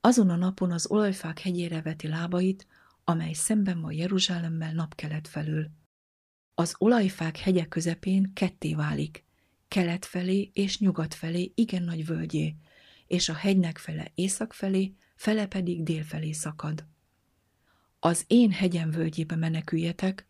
Azon 0.00 0.30
a 0.30 0.36
napon 0.36 0.70
az 0.70 0.90
olajfák 0.90 1.38
hegyére 1.38 1.82
veti 1.82 2.08
lábait, 2.08 2.66
amely 3.04 3.32
szemben 3.32 3.80
van 3.80 3.92
Jeruzsálemmel 3.92 4.72
napkelet 4.72 5.28
felől. 5.28 5.70
Az 6.54 6.74
olajfák 6.78 7.36
hegye 7.36 7.64
közepén 7.64 8.32
ketté 8.32 8.74
válik, 8.74 9.24
kelet 9.68 10.04
felé 10.04 10.50
és 10.52 10.78
nyugat 10.78 11.14
felé 11.14 11.52
igen 11.54 11.82
nagy 11.82 12.06
völgyé, 12.06 12.56
és 13.06 13.28
a 13.28 13.34
hegynek 13.34 13.78
fele 13.78 14.10
észak 14.14 14.52
felé, 14.52 14.94
fele 15.16 15.46
pedig 15.46 15.82
dél 15.82 16.02
felé 16.02 16.32
szakad. 16.32 16.86
Az 18.00 18.24
én 18.26 18.50
hegyem 18.50 18.90
völgyébe 18.90 19.36
meneküljetek, 19.36 20.26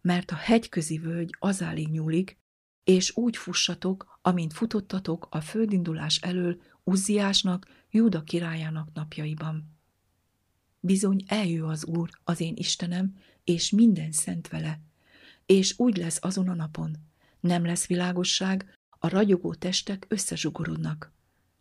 mert 0.00 0.30
a 0.30 0.34
hegyközi 0.34 0.98
völgy 0.98 1.34
azálig 1.38 1.88
nyúlik, 1.88 2.38
és 2.84 3.16
úgy 3.16 3.36
fussatok, 3.36 4.11
amint 4.22 4.52
futottatok 4.52 5.26
a 5.30 5.40
földindulás 5.40 6.16
elől 6.16 6.60
Uzziásnak, 6.84 7.66
Júda 7.90 8.22
királyának 8.22 8.88
napjaiban. 8.92 9.76
Bizony 10.80 11.22
eljő 11.26 11.64
az 11.64 11.84
Úr, 11.84 12.10
az 12.24 12.40
én 12.40 12.54
Istenem, 12.56 13.16
és 13.44 13.70
minden 13.70 14.12
szent 14.12 14.48
vele, 14.48 14.80
és 15.46 15.78
úgy 15.78 15.96
lesz 15.96 16.18
azon 16.20 16.48
a 16.48 16.54
napon. 16.54 16.96
Nem 17.40 17.64
lesz 17.64 17.86
világosság, 17.86 18.78
a 18.98 19.08
ragyogó 19.08 19.54
testek 19.54 20.06
összezsugorodnak. 20.08 21.12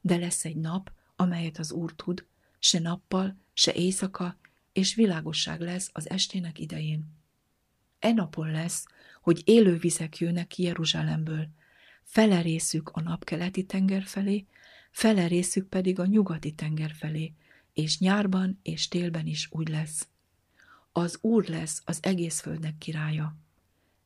De 0.01 0.17
lesz 0.17 0.45
egy 0.45 0.55
nap, 0.55 0.91
amelyet 1.15 1.57
az 1.57 1.71
Úr 1.71 1.95
tud, 1.95 2.25
se 2.59 2.79
nappal, 2.79 3.37
se 3.53 3.73
éjszaka, 3.73 4.37
és 4.73 4.95
világosság 4.95 5.61
lesz 5.61 5.89
az 5.93 6.09
estének 6.09 6.59
idején. 6.59 7.05
E 7.99 8.11
napon 8.11 8.51
lesz, 8.51 8.85
hogy 9.21 9.41
élő 9.45 9.77
vizek 9.77 10.17
jönnek 10.17 10.47
ki 10.47 10.63
Jeruzsálemből, 10.63 11.47
fele 12.03 12.41
részük 12.41 12.89
a 12.89 13.01
napkeleti 13.01 13.65
tenger 13.65 14.03
felé, 14.03 14.45
fele 14.91 15.27
részük 15.27 15.67
pedig 15.67 15.99
a 15.99 16.05
nyugati 16.05 16.51
tenger 16.51 16.91
felé, 16.91 17.33
és 17.73 17.99
nyárban 17.99 18.59
és 18.61 18.87
télben 18.87 19.27
is 19.27 19.47
úgy 19.51 19.67
lesz. 19.67 20.07
Az 20.91 21.17
Úr 21.21 21.47
lesz 21.47 21.81
az 21.85 21.99
egész 22.01 22.39
földnek 22.39 22.77
királya. 22.77 23.35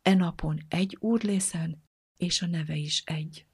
E 0.02 0.14
napon 0.14 0.60
egy 0.68 0.98
Úr 1.00 1.24
lészen, 1.24 1.84
és 2.18 2.42
a 2.42 2.48
neve 2.48 2.76
is 2.76 3.04
egy. 3.06 3.46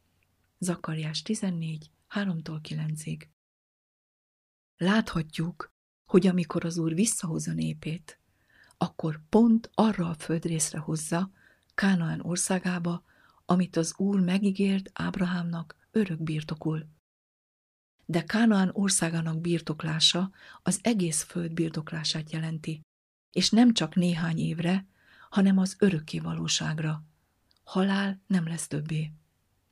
Zakariás 0.60 1.22
14, 1.22 1.92
3-tól 2.10 2.60
9-ig. 2.70 3.22
Láthatjuk, 4.78 5.74
hogy 6.06 6.28
amikor 6.28 6.66
az 6.66 6.78
Úr 6.78 6.94
visszahozza 6.94 7.54
népét, 7.54 8.20
akkor 8.78 9.22
pont 9.30 9.70
arra 9.74 10.10
a 10.10 10.14
földrészre 10.14 10.80
hozza, 10.80 11.32
Kánaán 11.74 12.22
országába, 12.22 13.04
amit 13.52 13.76
az 13.76 13.94
Úr 13.98 14.20
megígért 14.20 14.90
Ábrahámnak 14.94 15.76
örök 15.92 16.24
birtokul. 16.24 16.88
De 18.06 18.24
Kánaán 18.24 18.70
országának 18.74 19.42
birtoklása 19.42 20.32
az 20.62 20.80
egész 20.84 21.24
föld 21.24 21.54
birtoklását 21.54 22.32
jelenti, 22.32 22.82
és 23.32 23.50
nem 23.50 23.74
csak 23.74 23.96
néhány 23.96 24.40
évre, 24.40 24.88
hanem 25.30 25.58
az 25.58 25.76
örökké 25.80 26.20
valóságra. 26.20 27.04
Halál 27.64 28.22
nem 28.28 28.48
lesz 28.48 28.68
többé. 28.68 29.12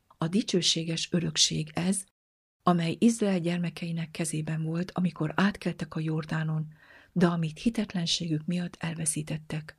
A 0.07 0.27
dicsőséges 0.27 1.11
örökség 1.11 1.71
ez, 1.73 2.03
amely 2.63 2.95
Izrael 2.99 3.39
gyermekeinek 3.39 4.11
kezében 4.11 4.63
volt, 4.63 4.91
amikor 4.91 5.33
átkeltek 5.35 5.95
a 5.95 5.99
Jordánon, 5.99 6.73
de 7.11 7.27
amit 7.27 7.59
hitetlenségük 7.59 8.45
miatt 8.45 8.75
elveszítettek. 8.75 9.77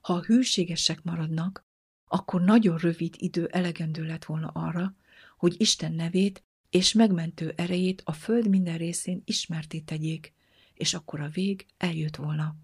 Ha 0.00 0.12
a 0.12 0.22
hűségesek 0.22 1.02
maradnak, 1.02 1.70
akkor 2.12 2.42
nagyon 2.42 2.76
rövid 2.76 3.14
idő 3.18 3.46
elegendő 3.46 4.04
lett 4.04 4.24
volna 4.24 4.48
arra, 4.48 4.94
hogy 5.36 5.54
Isten 5.58 5.92
nevét 5.92 6.44
és 6.70 6.92
megmentő 6.92 7.52
erejét 7.56 8.02
a 8.04 8.12
föld 8.12 8.48
minden 8.48 8.78
részén 8.78 9.22
ismerté 9.24 9.80
tegyék, 9.80 10.32
és 10.74 10.94
akkor 10.94 11.20
a 11.20 11.28
vég 11.28 11.66
eljött 11.76 12.16
volna. 12.16 12.56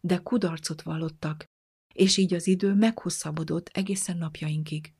De 0.00 0.16
kudarcot 0.16 0.82
vallottak, 0.82 1.44
és 1.94 2.16
így 2.16 2.34
az 2.34 2.46
idő 2.46 2.74
meghosszabbodott 2.74 3.68
egészen 3.72 4.16
napjainkig. 4.16 4.92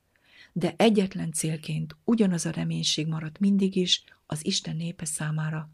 De 0.53 0.73
egyetlen 0.77 1.31
célként 1.31 1.95
ugyanaz 2.03 2.45
a 2.45 2.51
reménység 2.51 3.07
maradt 3.07 3.39
mindig 3.39 3.75
is 3.75 4.03
az 4.25 4.45
Isten 4.45 4.75
népe 4.75 5.05
számára. 5.05 5.69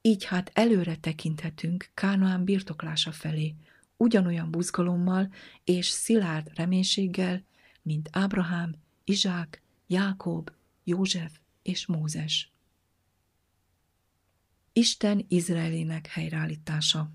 Így 0.00 0.24
hát 0.24 0.50
előre 0.54 0.96
tekinthetünk 0.96 1.90
Kánoán 1.94 2.44
birtoklása 2.44 3.12
felé, 3.12 3.54
ugyanolyan 4.00 4.50
buzgalommal 4.50 5.32
és 5.64 5.86
szilárd 5.86 6.50
reménységgel, 6.54 7.44
mint 7.82 8.08
Ábrahám, 8.12 8.74
Izsák, 9.04 9.62
Jákob, 9.86 10.50
József 10.84 11.38
és 11.62 11.86
Mózes. 11.86 12.52
Isten 14.72 15.24
Izraelének 15.28 16.06
helyreállítása 16.06 17.10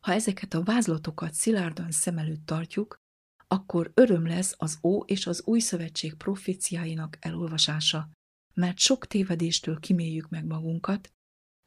Ha 0.00 0.12
ezeket 0.12 0.54
a 0.54 0.62
vázlatokat 0.62 1.34
szilárdan 1.34 1.90
szem 1.90 2.18
előtt 2.18 2.46
tartjuk, 2.46 3.00
akkor 3.48 3.90
öröm 3.94 4.26
lesz 4.26 4.54
az 4.58 4.78
Ó 4.82 5.00
és 5.04 5.26
az 5.26 5.42
Új 5.44 5.60
Szövetség 5.60 6.14
proféciáinak 6.14 7.16
elolvasása, 7.20 8.08
mert 8.54 8.78
sok 8.78 9.06
tévedéstől 9.06 9.78
kiméljük 9.78 10.28
meg 10.28 10.44
magunkat, 10.44 11.12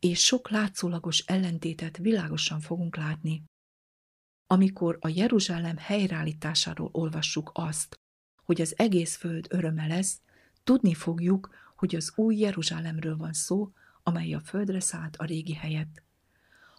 és 0.06 0.20
sok 0.20 0.50
látszólagos 0.50 1.20
ellentétet 1.20 1.98
világosan 1.98 2.60
fogunk 2.60 2.96
látni. 2.96 3.44
Amikor 4.48 4.98
a 5.02 5.08
Jeruzsálem 5.08 5.78
helyreállításáról 5.78 6.90
olvassuk 6.92 7.52
azt, 7.54 8.00
hogy 8.44 8.62
az 8.62 8.74
egész 8.78 9.16
föld 9.16 9.48
öröme 9.50 9.88
lesz, 9.88 10.22
tudni 10.64 10.94
fogjuk, 10.94 11.50
hogy 11.76 11.96
az 11.96 12.12
új 12.16 12.38
Jeruzsálemről 12.38 13.18
van 13.18 13.34
szó, 13.34 13.72
amely 14.04 14.34
a 14.34 14.40
földre 14.40 14.80
szállt 14.80 15.16
a 15.16 15.26
régi 15.26 15.54
helyet. 15.54 16.04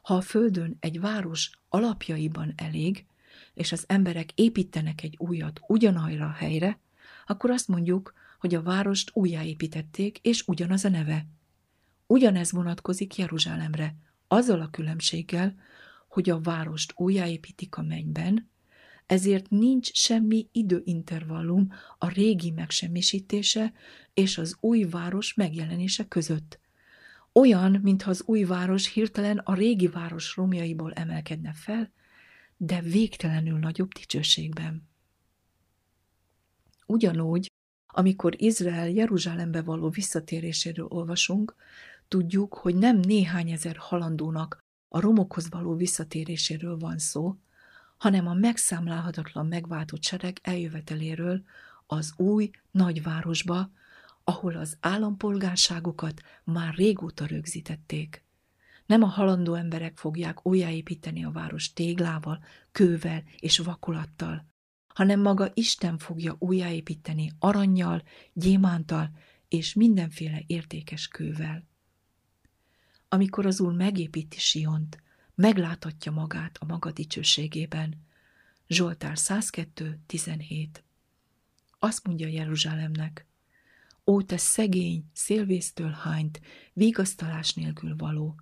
Ha 0.03 0.15
a 0.15 0.21
földön 0.21 0.77
egy 0.81 1.01
város 1.01 1.51
alapjaiban 1.69 2.53
elég, 2.57 3.07
és 3.55 3.73
az 3.73 3.85
emberek 3.87 4.33
építenek 4.35 5.03
egy 5.03 5.15
újat 5.19 5.61
ugyanarra 5.67 6.27
a 6.27 6.33
helyre, 6.33 6.81
akkor 7.27 7.51
azt 7.51 7.69
mondjuk, 7.69 8.13
hogy 8.39 8.55
a 8.55 8.63
várost 8.63 9.11
újjáépítették, 9.13 10.19
és 10.19 10.43
ugyanaz 10.47 10.85
a 10.85 10.89
neve. 10.89 11.27
Ugyanez 12.07 12.53
vonatkozik 12.53 13.17
Jeruzsálemre, 13.17 13.97
azzal 14.29 14.61
a 14.61 14.71
különbséggel, 14.71 15.55
hogy 16.09 16.31
a 16.31 16.41
várost 16.41 16.93
újjáépítik 16.97 17.77
a 17.77 17.83
mennyben, 17.83 18.51
ezért 19.07 19.51
nincs 19.51 19.93
semmi 19.93 20.49
időintervallum 20.53 21.73
a 21.99 22.09
régi 22.09 22.51
megsemmisítése 22.51 23.73
és 24.15 24.39
az 24.39 24.57
új 24.61 24.85
város 24.85 25.35
megjelenése 25.35 26.09
között. 26.09 26.61
Olyan, 27.33 27.79
mintha 27.83 28.11
az 28.11 28.23
új 28.27 28.45
város 28.45 28.93
hirtelen 28.93 29.39
a 29.39 29.55
régi 29.55 29.89
város 29.89 30.37
romjaiból 30.37 30.93
emelkedne 30.93 31.53
fel, 31.53 31.93
de 32.57 32.81
végtelenül 32.81 33.59
nagyobb 33.59 33.93
dicsőségben. 33.93 34.89
Ugyanúgy, 36.87 37.51
amikor 37.87 38.35
Izrael 38.43 38.89
Jeruzsálembe 38.89 39.63
való 39.63 39.89
visszatéréséről 39.89 40.87
olvasunk, 40.87 41.55
tudjuk, 42.09 42.55
hogy 42.55 42.75
nem 42.75 42.97
néhány 42.97 43.51
ezer 43.51 43.77
halandónak 43.77 44.59
a 44.89 45.01
romokhoz 45.01 45.51
való 45.51 45.75
visszatéréséről 45.75 46.79
van 46.79 46.99
szó, 46.99 47.37
hanem 47.97 48.27
a 48.27 48.35
megszámlálhatatlan 48.35 49.47
megváltott 49.47 50.03
sereg 50.03 50.39
eljöveteléről 50.43 51.43
az 51.87 52.13
új 52.17 52.51
nagyvárosba, 52.71 53.71
ahol 54.25 54.57
az 54.57 54.77
állampolgárságokat 54.81 56.21
már 56.45 56.75
régóta 56.75 57.27
rögzítették. 57.27 58.25
Nem 58.87 59.03
a 59.03 59.07
halandó 59.07 59.55
emberek 59.55 59.97
fogják 59.97 60.47
újjáépíteni 60.47 61.25
a 61.25 61.31
város 61.31 61.73
téglával, 61.73 62.45
kővel 62.73 63.23
és 63.39 63.59
vakulattal, 63.59 64.47
hanem 64.87 65.21
maga 65.21 65.51
Isten 65.55 65.99
fogja 65.99 66.37
újjáépíteni 66.39 67.33
aranyjal, 67.39 68.03
gyémántal 68.33 69.11
és 69.49 69.75
mindenféle 69.75 70.43
értékes 70.47 71.09
kővel. 71.09 71.65
Amikor 73.17 73.47
az 73.47 73.61
Úr 73.61 73.73
megépíti 73.73 74.39
Siont, 74.39 75.03
megláthatja 75.35 76.13
magát 76.13 76.57
a 76.61 76.65
maga 76.65 76.93
dicsőségében. 76.93 78.07
Zsoltár 78.69 79.19
102, 79.19 79.99
17 80.07 80.85
Azt 81.79 82.07
mondja 82.07 82.29
Jeruzsálemnek, 82.29 83.27
Ó, 84.07 84.23
te 84.23 84.37
szegény, 84.37 85.11
szélvésztől 85.13 85.91
hányt, 85.91 86.41
vigasztalás 86.73 87.55
nélkül 87.55 87.97
való! 87.97 88.41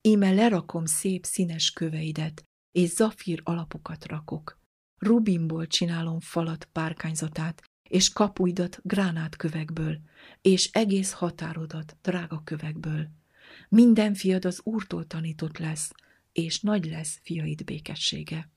Íme 0.00 0.32
lerakom 0.32 0.84
szép 0.84 1.24
színes 1.24 1.70
köveidet, 1.70 2.44
és 2.72 2.88
zafír 2.88 3.40
alapokat 3.44 4.06
rakok. 4.06 4.58
Rubinból 4.98 5.66
csinálom 5.66 6.20
falat 6.20 6.64
párkányzatát, 6.64 7.62
és 7.88 8.12
kapuidat 8.12 8.80
gránátkövekből, 8.82 9.98
és 10.40 10.70
egész 10.72 11.12
határodat 11.12 11.96
drága 12.02 12.42
kövekből. 12.44 13.22
Minden 13.68 14.14
fiad 14.14 14.44
az 14.44 14.60
Úrtól 14.64 15.06
tanított 15.06 15.58
lesz, 15.58 15.92
és 16.32 16.60
nagy 16.60 16.84
lesz 16.84 17.20
fiaid 17.22 17.64
békessége. 17.64 18.48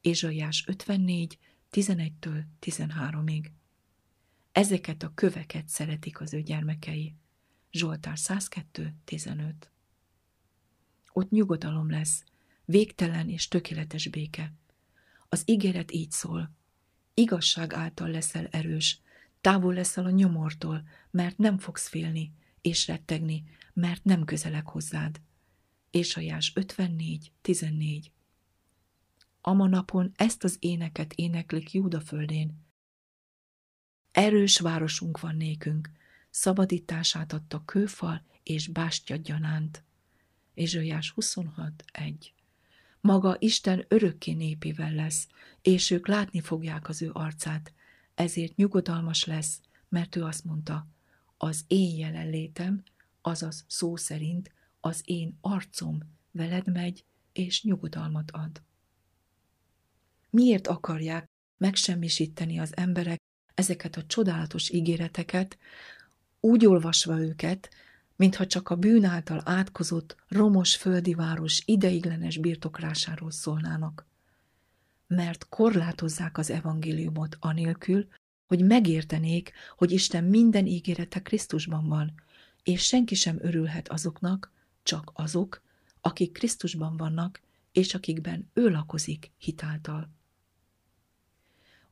Ézsaiás 0.00 0.64
54, 0.66 1.38
11-től 1.72 2.42
13-ig. 2.60 3.50
Ezeket 4.52 5.02
a 5.02 5.12
köveket 5.14 5.68
szeretik 5.68 6.20
az 6.20 6.34
ő 6.34 6.42
gyermekei. 6.42 7.14
Zsoltár 7.70 8.18
102, 8.18 8.94
15. 9.04 9.70
Ott 11.12 11.30
nyugodalom 11.30 11.90
lesz, 11.90 12.24
végtelen 12.64 13.28
és 13.28 13.48
tökéletes 13.48 14.08
béke. 14.08 14.52
Az 15.28 15.42
ígéret 15.44 15.92
így 15.92 16.10
szól. 16.10 16.50
Igazság 17.14 17.72
által 17.72 18.08
leszel 18.08 18.46
erős, 18.46 19.00
távol 19.40 19.74
leszel 19.74 20.04
a 20.04 20.10
nyomortól, 20.10 20.88
mert 21.10 21.38
nem 21.38 21.58
fogsz 21.58 21.88
félni, 21.88 22.32
és 22.68 22.86
rettegni, 22.86 23.44
mert 23.72 24.04
nem 24.04 24.24
közelek 24.24 24.66
hozzád. 24.66 25.20
Ésajás 25.90 26.52
54, 26.54 27.32
14 27.40 28.12
Ama 29.40 29.66
napon 29.66 30.12
ezt 30.16 30.44
az 30.44 30.56
éneket 30.58 31.12
éneklik 31.12 31.72
Júda 31.72 32.00
földén. 32.00 32.66
Erős 34.10 34.58
városunk 34.58 35.20
van 35.20 35.36
nékünk, 35.36 35.90
szabadítását 36.30 37.32
adta 37.32 37.62
kőfal 37.64 38.24
és 38.42 38.66
bástya 38.68 39.16
gyanánt. 39.16 39.84
Ézsajás 40.54 41.10
26, 41.10 41.84
1 41.92 42.34
Maga 43.00 43.36
Isten 43.38 43.84
örökké 43.88 44.32
népével 44.32 44.92
lesz, 44.92 45.28
és 45.62 45.90
ők 45.90 46.06
látni 46.06 46.40
fogják 46.40 46.88
az 46.88 47.02
ő 47.02 47.10
arcát, 47.12 47.72
ezért 48.14 48.56
nyugodalmas 48.56 49.24
lesz, 49.24 49.60
mert 49.88 50.16
ő 50.16 50.24
azt 50.24 50.44
mondta, 50.44 50.86
az 51.38 51.64
én 51.66 51.96
jelenlétem, 51.96 52.82
azaz 53.20 53.64
szó 53.68 53.96
szerint 53.96 54.52
az 54.80 55.02
én 55.04 55.38
arcom 55.40 55.98
veled 56.30 56.72
megy, 56.72 57.04
és 57.32 57.62
nyugodalmat 57.62 58.30
ad. 58.30 58.62
Miért 60.30 60.66
akarják 60.66 61.30
megsemmisíteni 61.56 62.58
az 62.58 62.76
emberek 62.76 63.20
ezeket 63.54 63.96
a 63.96 64.06
csodálatos 64.06 64.70
ígéreteket, 64.70 65.58
úgy 66.40 66.66
olvasva 66.66 67.20
őket, 67.20 67.70
mintha 68.16 68.46
csak 68.46 68.68
a 68.68 68.76
bűn 68.76 69.04
által 69.04 69.42
átkozott, 69.44 70.16
romos 70.28 70.76
földi 70.76 71.14
város 71.14 71.62
ideiglenes 71.64 72.38
birtoklásáról 72.38 73.30
szólnának. 73.30 74.06
Mert 75.06 75.48
korlátozzák 75.48 76.38
az 76.38 76.50
evangéliumot 76.50 77.36
anélkül, 77.40 78.08
hogy 78.48 78.64
megértenék, 78.64 79.52
hogy 79.76 79.92
Isten 79.92 80.24
minden 80.24 80.66
ígérete 80.66 81.22
Krisztusban 81.22 81.88
van, 81.88 82.14
és 82.62 82.82
senki 82.82 83.14
sem 83.14 83.38
örülhet 83.40 83.88
azoknak, 83.88 84.52
csak 84.82 85.10
azok, 85.14 85.62
akik 86.00 86.32
Krisztusban 86.32 86.96
vannak, 86.96 87.40
és 87.72 87.94
akikben 87.94 88.50
ő 88.54 88.68
lakozik 88.68 89.30
hitáltal. 89.38 90.10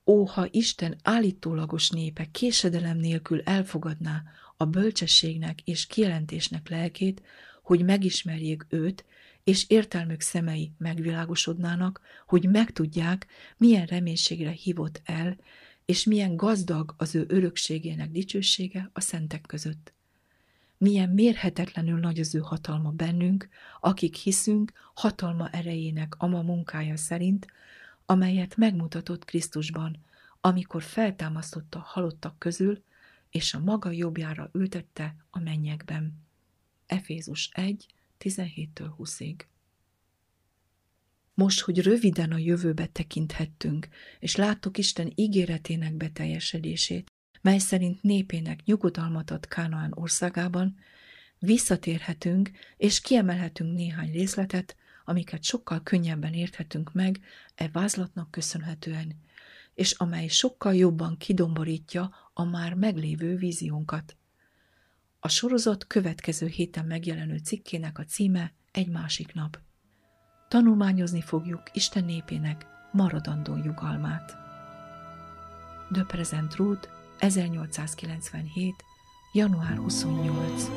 Ó, 0.07 0.25
ha 0.25 0.49
Isten 0.51 0.97
állítólagos 1.03 1.91
népe 1.91 2.31
késedelem 2.31 2.99
nélkül 2.99 3.41
elfogadná 3.41 4.23
a 4.57 4.65
bölcsességnek 4.65 5.61
és 5.63 5.87
kijelentésnek 5.87 6.69
lelkét, 6.69 7.23
hogy 7.63 7.85
megismerjék 7.85 8.67
őt, 8.69 9.05
és 9.45 9.69
értelmük 9.69 10.21
szemei 10.21 10.73
megvilágosodnának, 10.79 12.01
hogy 12.27 12.49
megtudják, 12.49 13.27
milyen 13.57 13.87
reménységre 13.87 14.51
hívott 14.51 15.01
el, 15.05 15.37
és 15.87 16.05
milyen 16.05 16.37
gazdag 16.37 16.95
az 16.97 17.15
ő 17.15 17.25
örökségének 17.29 18.11
dicsősége 18.11 18.91
a 18.93 19.01
szentek 19.01 19.41
között 19.41 19.95
milyen 20.79 21.11
mérhetetlenül 21.11 21.99
nagy 21.99 22.21
az 22.21 22.35
ő 22.35 22.39
hatalma 22.39 22.91
bennünk, 22.91 23.49
akik 23.81 24.15
hiszünk 24.15 24.73
hatalma 24.95 25.49
erejének 25.49 26.15
ama 26.19 26.43
munkája 26.43 26.97
szerint, 26.97 27.47
amelyet 28.07 28.57
megmutatott 28.57 29.25
Krisztusban, 29.25 30.05
amikor 30.41 30.83
feltámasztotta 30.83 31.79
halottak 31.79 32.39
közül, 32.39 32.83
és 33.31 33.55
a 33.55 33.59
maga 33.59 33.91
jobbjára 33.91 34.51
ültette 34.53 35.17
a 35.31 35.39
mennyekben. 35.39 36.25
Efézus 36.87 37.51
1, 37.53 37.87
17-20-ig. 38.21 39.41
Most, 41.37 41.61
hogy 41.61 41.83
röviden 41.83 42.33
a 42.33 42.39
jövőbe 42.39 42.87
tekinthettünk, 42.87 43.89
és 44.19 44.37
láttuk 44.37 44.79
Isten 44.79 45.13
ígéretének 45.15 45.95
beteljesedését, 45.95 47.11
mely 47.43 47.59
szerint 47.59 48.03
népének 48.03 48.65
nyugodalmat 48.65 49.31
ad 49.31 49.49
Kánaán 49.49 49.93
országában, 49.95 50.77
visszatérhetünk 51.39 52.51
és 52.77 53.01
kiemelhetünk 53.01 53.77
néhány 53.77 54.13
részletet, 54.13 54.77
amiket 55.05 55.45
sokkal 55.45 55.83
könnyebben 55.83 56.33
érthetünk 56.33 56.93
meg 56.93 57.21
e 57.55 57.69
vázlatnak 57.69 58.31
köszönhetően, 58.31 59.21
és 59.75 59.93
amely 59.93 60.29
sokkal 60.29 60.75
jobban 60.75 61.17
kidomborítja 61.17 62.31
a 62.33 62.45
már 62.45 62.75
meglévő 62.75 63.37
víziónkat. 63.37 64.17
A 65.21 65.29
sorozat 65.29 65.87
következő 65.87 66.47
héten 66.47 66.85
megjelenő 66.85 67.37
cikkének 67.37 67.99
a 67.99 68.05
címe 68.05 68.53
Egy 68.71 68.89
másik 68.89 69.35
nap. 69.35 69.66
Tanulmányozni 70.49 71.21
fogjuk 71.21 71.63
Isten 71.73 72.05
népének 72.05 72.67
maradandó 72.91 73.55
nyugalmát. 73.55 74.37
De 75.89 76.05
Present 76.05 76.55
Root 76.55 76.89
1897. 77.19 78.75
január 79.33 79.77
28 79.77 80.71